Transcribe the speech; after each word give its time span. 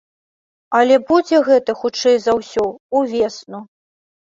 Але 0.79 0.95
будзе 1.09 1.43
гэта, 1.51 1.77
хутчэй 1.83 2.17
за 2.25 2.31
ўсё, 2.41 2.65
ўвесну. 2.99 3.65